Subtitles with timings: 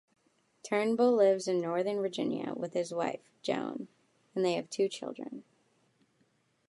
[0.63, 3.87] Turnbull lives in Northern Virginia with his wife, Joan;
[4.33, 5.43] they have two children.